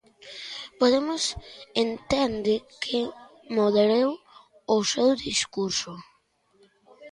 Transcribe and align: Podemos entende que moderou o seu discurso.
Podemos 0.79 1.23
entende 1.85 2.55
que 2.83 2.99
moderou 3.57 4.09
o 4.75 4.77
seu 4.91 5.09
discurso. 5.27 5.91